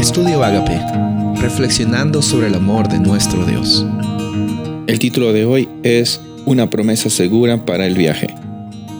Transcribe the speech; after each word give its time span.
Estudio 0.00 0.42
Agape, 0.42 0.80
reflexionando 1.42 2.22
sobre 2.22 2.46
el 2.46 2.54
amor 2.54 2.88
de 2.88 2.98
nuestro 2.98 3.44
Dios. 3.44 3.84
El 4.86 4.98
título 4.98 5.34
de 5.34 5.44
hoy 5.44 5.68
es 5.82 6.22
Una 6.46 6.70
promesa 6.70 7.10
segura 7.10 7.66
para 7.66 7.86
el 7.86 7.96
viaje. 7.96 8.28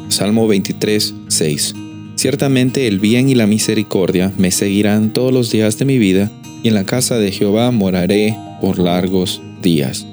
Salmo 0.09 0.47
23, 0.47 1.15
6. 1.27 1.75
Ciertamente 2.17 2.87
el 2.87 3.01
bien 3.01 3.31
y 3.31 3.35
la 3.35 3.47
misericordia 3.47 4.31
me 4.37 4.51
seguirán 4.51 5.15
todos 5.15 5.33
los 5.33 5.51
días 5.51 5.79
de 5.79 5.87
mi 5.87 5.97
vida, 5.97 6.31
y 6.63 6.69
en 6.69 6.75
la 6.75 6.85
casa 6.85 7.17
de 7.17 7.33
Jehová 7.33 7.71
moraré 7.71 8.37
por 8.61 8.79
largos 8.79 9.41
días. 9.63 10.07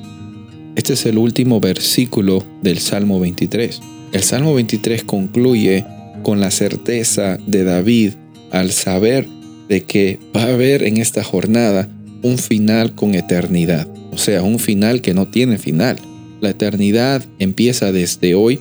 Este 0.78 0.94
es 0.94 1.06
el 1.06 1.18
último 1.18 1.60
versículo 1.60 2.46
del 2.62 2.80
Salmo 2.80 3.20
23. 3.20 3.82
El 4.14 4.24
Salmo 4.24 4.54
23 4.54 5.04
concluye 5.04 5.86
con 6.24 6.40
la 6.40 6.50
certeza 6.50 7.38
de 7.46 7.66
David 7.66 8.14
al 8.52 8.72
saber 8.72 9.28
de 9.70 9.84
que 9.84 10.20
va 10.36 10.44
a 10.44 10.54
haber 10.54 10.84
en 10.84 10.98
esta 10.98 11.24
jornada 11.24 11.90
un 12.24 12.38
final 12.38 12.94
con 12.94 13.16
eternidad, 13.16 13.88
o 14.12 14.18
sea, 14.18 14.44
un 14.44 14.60
final 14.60 15.02
que 15.02 15.14
no 15.14 15.28
tiene 15.28 15.58
final. 15.58 15.98
La 16.42 16.50
eternidad 16.50 17.26
empieza 17.40 17.92
desde 17.92 18.36
hoy 18.36 18.60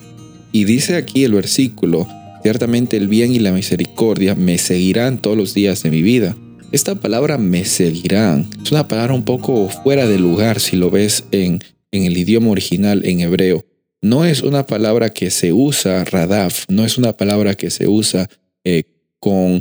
y 0.52 0.64
dice 0.64 0.96
aquí 0.96 1.24
el 1.24 1.32
versículo, 1.32 2.08
ciertamente 2.42 2.96
el 2.96 3.08
bien 3.08 3.34
y 3.34 3.38
la 3.38 3.52
misericordia 3.52 4.34
me 4.34 4.58
seguirán 4.58 5.18
todos 5.18 5.36
los 5.36 5.54
días 5.54 5.82
de 5.82 5.90
mi 5.90 6.02
vida. 6.02 6.36
Esta 6.72 6.94
palabra 6.96 7.38
me 7.38 7.64
seguirán 7.64 8.48
es 8.62 8.72
una 8.72 8.88
palabra 8.88 9.14
un 9.14 9.24
poco 9.24 9.68
fuera 9.68 10.06
de 10.06 10.18
lugar 10.18 10.58
si 10.60 10.76
lo 10.76 10.90
ves 10.90 11.24
en, 11.30 11.60
en 11.92 12.04
el 12.04 12.16
idioma 12.16 12.50
original 12.50 13.04
en 13.04 13.20
hebreo. 13.20 13.64
No 14.02 14.24
es 14.24 14.42
una 14.42 14.66
palabra 14.66 15.10
que 15.10 15.30
se 15.30 15.52
usa 15.52 16.04
radaf, 16.04 16.64
no 16.68 16.84
es 16.84 16.98
una 16.98 17.16
palabra 17.16 17.54
que 17.54 17.70
se 17.70 17.88
usa 17.88 18.28
eh, 18.64 18.84
con 19.18 19.60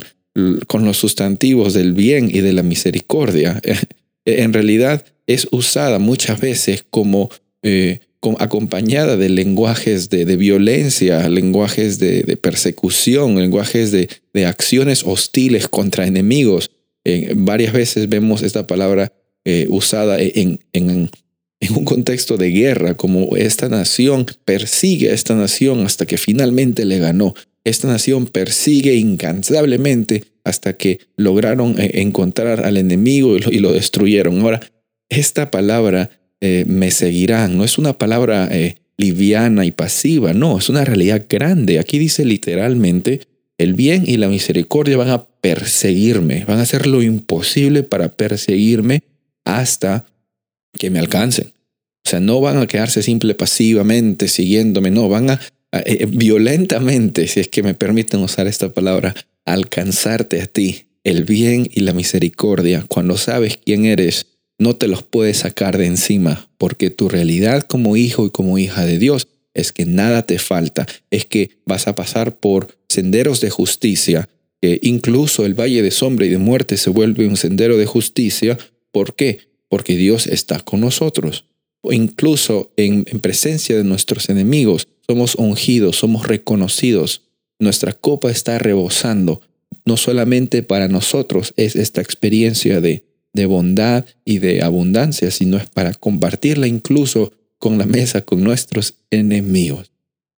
con 0.67 0.85
los 0.85 0.97
sustantivos 0.97 1.73
del 1.73 1.93
bien 1.93 2.29
y 2.29 2.41
de 2.41 2.53
la 2.53 2.63
misericordia, 2.63 3.61
en 4.25 4.53
realidad 4.53 5.05
es 5.27 5.47
usada 5.51 5.99
muchas 5.99 6.39
veces 6.39 6.85
como, 6.89 7.29
eh, 7.63 7.99
acompañada 8.39 9.17
de 9.17 9.29
lenguajes 9.29 10.09
de, 10.09 10.25
violencia, 10.35 11.29
lenguajes 11.29 11.99
de, 11.99 12.37
persecución, 12.37 13.35
lenguajes 13.39 13.91
de, 13.91 14.45
acciones 14.45 15.03
hostiles 15.05 15.67
contra 15.67 16.07
enemigos. 16.07 16.71
varias 17.35 17.71
veces 17.71 18.09
vemos 18.09 18.41
esta 18.41 18.65
palabra 18.65 19.13
eh, 19.45 19.67
usada 19.69 20.17
en, 20.19 20.59
en 20.73 21.09
un 21.75 21.85
contexto 21.85 22.37
de 22.37 22.49
guerra, 22.49 22.95
como 22.95 23.35
esta 23.37 23.69
nación 23.69 24.25
persigue 24.43 25.11
a 25.11 25.13
esta 25.13 25.35
nación 25.35 25.85
hasta 25.85 26.05
que 26.05 26.17
finalmente 26.17 26.83
le 26.85 26.99
ganó. 26.99 27.33
Esta 27.63 27.87
nación 27.87 28.27
persigue 28.27 28.95
incansablemente 28.95 30.23
hasta 30.45 30.73
que 30.73 30.99
lograron 31.17 31.77
eh, 31.79 32.01
encontrar 32.01 32.65
al 32.65 32.77
enemigo 32.77 33.35
y 33.35 33.59
lo, 33.59 33.73
destruyeron. 33.73 34.39
Ahora, 34.39 34.61
esta 35.09 35.51
palabra 35.51 36.11
eh, 36.39 36.63
me 36.67 36.91
seguirán 36.91 37.57
no 37.57 37.63
es 37.63 37.77
una 37.77 37.97
palabra 37.97 38.47
eh, 38.51 38.75
liviana 38.97 39.65
y 39.65 39.71
pasiva, 39.71 40.33
no, 40.33 40.57
es 40.57 40.69
una 40.69 40.85
realidad 40.85 41.25
grande. 41.27 41.79
Aquí 41.79 41.97
dice 41.97 42.23
literalmente, 42.23 43.21
el 43.57 43.73
bien 43.73 44.03
y 44.05 44.17
la 44.17 44.29
misericordia 44.29 44.97
van 44.97 45.09
a 45.09 45.25
perseguirme, 45.25 46.45
van 46.45 46.59
a 46.59 46.63
hacer 46.63 46.87
lo 46.87 47.01
imposible 47.01 47.83
para 47.83 48.09
perseguirme 48.09 49.01
hasta 49.45 50.05
que 50.77 50.89
me 50.89 50.99
alcancen. 50.99 51.47
O 52.05 52.09
sea, 52.09 52.19
no 52.19 52.39
van 52.39 52.57
a 52.57 52.67
quedarse 52.67 53.01
simple 53.01 53.33
pasivamente 53.33 54.27
siguiéndome, 54.27 54.91
no, 54.91 55.09
van 55.09 55.31
a 55.31 55.41
violentamente, 56.07 57.27
si 57.27 57.41
es 57.41 57.49
que 57.49 57.61
me 57.61 57.73
permiten 57.73 58.21
usar 58.21 58.47
esta 58.47 58.69
palabra, 58.69 59.13
alcanzarte 59.45 60.41
a 60.41 60.47
ti 60.47 60.87
el 61.03 61.23
bien 61.23 61.69
y 61.71 61.81
la 61.81 61.93
misericordia. 61.93 62.83
Cuando 62.87 63.15
sabes 63.17 63.57
quién 63.63 63.85
eres, 63.85 64.25
no 64.57 64.75
te 64.75 64.87
los 64.87 65.03
puedes 65.03 65.37
sacar 65.37 65.77
de 65.77 65.85
encima, 65.85 66.49
porque 66.57 66.89
tu 66.89 67.09
realidad 67.09 67.63
como 67.63 67.95
hijo 67.95 68.25
y 68.25 68.31
como 68.31 68.57
hija 68.57 68.85
de 68.85 68.97
Dios 68.97 69.27
es 69.53 69.71
que 69.71 69.85
nada 69.85 70.25
te 70.25 70.39
falta, 70.39 70.85
es 71.11 71.25
que 71.25 71.51
vas 71.65 71.87
a 71.87 71.95
pasar 71.95 72.37
por 72.37 72.77
senderos 72.89 73.39
de 73.39 73.49
justicia, 73.49 74.29
que 74.61 74.79
incluso 74.81 75.45
el 75.45 75.53
valle 75.53 75.81
de 75.81 75.91
sombra 75.91 76.25
y 76.25 76.29
de 76.29 76.37
muerte 76.37 76.77
se 76.77 76.89
vuelve 76.89 77.27
un 77.27 77.37
sendero 77.37 77.77
de 77.77 77.85
justicia. 77.85 78.57
¿Por 78.91 79.15
qué? 79.15 79.39
Porque 79.69 79.95
Dios 79.95 80.27
está 80.27 80.59
con 80.59 80.81
nosotros. 80.81 81.45
O 81.81 81.93
incluso 81.93 82.71
en 82.77 83.03
presencia 83.21 83.77
de 83.77 83.83
nuestros 83.83 84.29
enemigos, 84.29 84.87
somos 85.07 85.35
ungidos, 85.35 85.97
somos 85.97 86.27
reconocidos. 86.27 87.21
Nuestra 87.59 87.93
copa 87.93 88.31
está 88.31 88.57
rebosando. 88.59 89.41
No 89.85 89.97
solamente 89.97 90.63
para 90.63 90.87
nosotros 90.87 91.53
es 91.57 91.75
esta 91.75 92.01
experiencia 92.01 92.81
de, 92.81 93.05
de 93.33 93.45
bondad 93.45 94.05
y 94.23 94.39
de 94.39 94.61
abundancia, 94.63 95.29
sino 95.31 95.57
es 95.57 95.69
para 95.69 95.93
compartirla 95.93 96.67
incluso 96.67 97.33
con 97.57 97.77
la 97.77 97.85
mesa, 97.85 98.21
con 98.21 98.43
nuestros 98.43 98.95
enemigos. 99.11 99.91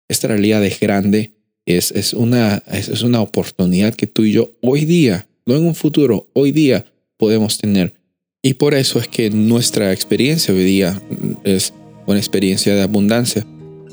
Esta 0.09 0.29
realidad 0.29 0.65
es 0.65 0.81
grande, 0.81 1.33
es, 1.65 1.91
es, 1.93 2.15
una, 2.15 2.63
es 2.71 3.03
una 3.03 3.21
oportunidad 3.21 3.95
que 3.95 4.07
tú 4.07 4.23
y 4.25 4.33
yo 4.33 4.53
hoy 4.61 4.85
día, 4.85 5.27
no 5.47 5.57
en 5.57 5.67
un 5.67 5.75
futuro, 5.75 6.29
hoy 6.33 6.53
día 6.53 6.87
podemos 7.17 7.59
tener. 7.59 7.95
Y 8.43 8.55
por 8.55 8.75
eso 8.75 9.01
es 9.01 9.09
que 9.09 9.31
nuestra 9.31 9.93
experiencia 9.93 10.55
hoy 10.55 10.65
día 10.65 11.03
es 11.45 11.73
una 12.07 12.19
experiencia 12.19 12.75
de 12.75 12.83
abundancia 12.83 13.45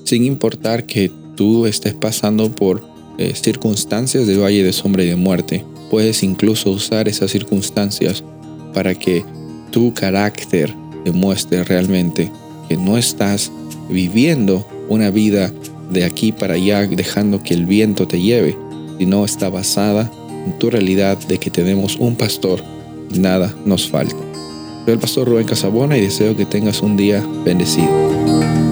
sin 0.04 0.26
importar 0.26 0.86
que 0.86 1.12
tú 1.36 1.66
estés 1.66 1.94
pasando 1.96 2.52
por 2.52 2.93
eh, 3.18 3.34
circunstancias 3.36 4.28
de 4.28 4.38
valle 4.38 4.64
de 4.64 4.74
sombra 4.74 5.04
y 5.04 5.08
de 5.08 5.16
muerte. 5.16 5.66
Puedes 5.90 6.24
incluso 6.24 6.72
usar 6.72 7.08
esas 7.08 7.32
circunstancias 7.32 8.24
para 8.74 8.96
que 8.96 9.24
tu 9.72 9.94
carácter 9.94 10.74
demuestre 11.06 11.64
realmente 11.64 12.32
que 12.68 12.78
no 12.78 12.98
estás 12.98 13.52
viviendo 13.90 14.66
una 14.90 15.12
vida 15.12 15.52
de 15.92 16.06
aquí 16.06 16.32
para 16.32 16.56
allá 16.56 16.88
dejando 16.88 17.44
que 17.44 17.54
el 17.54 17.66
viento 17.66 18.08
te 18.08 18.22
lleve, 18.22 18.58
sino 18.98 19.26
está 19.26 19.50
basada 19.50 20.12
en 20.46 20.58
tu 20.60 20.70
realidad 20.70 21.18
de 21.28 21.38
que 21.38 21.50
tenemos 21.50 21.98
un 21.98 22.16
pastor 22.16 22.64
y 23.14 23.20
nada 23.20 23.54
nos 23.66 23.88
falta. 23.90 24.16
Soy 24.86 24.94
el 24.94 25.00
pastor 25.00 25.28
Rubén 25.28 25.46
Casabona 25.46 25.98
y 25.98 26.02
deseo 26.02 26.36
que 26.36 26.46
tengas 26.46 26.82
un 26.82 26.98
día 26.98 27.26
bendecido. 27.46 28.63